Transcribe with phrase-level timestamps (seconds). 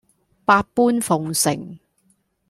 [0.45, 1.77] 百般奉承